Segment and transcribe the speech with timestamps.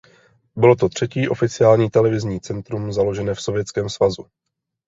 [0.55, 4.25] Bylo to třetí oficiální televizní centrum založené v Sovětském svazu.